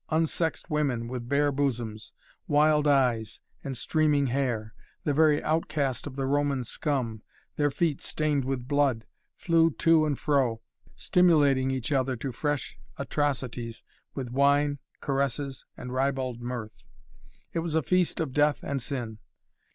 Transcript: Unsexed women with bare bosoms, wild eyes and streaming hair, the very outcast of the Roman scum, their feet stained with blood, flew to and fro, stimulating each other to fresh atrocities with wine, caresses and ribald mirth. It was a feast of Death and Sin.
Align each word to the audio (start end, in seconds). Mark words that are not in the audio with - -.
Unsexed 0.09 0.67
women 0.67 1.07
with 1.07 1.29
bare 1.29 1.51
bosoms, 1.51 2.11
wild 2.47 2.87
eyes 2.87 3.39
and 3.63 3.77
streaming 3.77 4.25
hair, 4.25 4.73
the 5.03 5.13
very 5.13 5.43
outcast 5.43 6.07
of 6.07 6.15
the 6.15 6.25
Roman 6.25 6.63
scum, 6.63 7.21
their 7.55 7.69
feet 7.69 8.01
stained 8.01 8.43
with 8.43 8.67
blood, 8.67 9.05
flew 9.35 9.69
to 9.69 10.07
and 10.07 10.17
fro, 10.17 10.59
stimulating 10.95 11.69
each 11.69 11.91
other 11.91 12.15
to 12.15 12.31
fresh 12.31 12.79
atrocities 12.97 13.83
with 14.15 14.31
wine, 14.31 14.79
caresses 15.01 15.65
and 15.77 15.93
ribald 15.93 16.41
mirth. 16.41 16.87
It 17.53 17.59
was 17.59 17.75
a 17.75 17.83
feast 17.83 18.19
of 18.19 18.33
Death 18.33 18.63
and 18.63 18.81
Sin. 18.81 19.19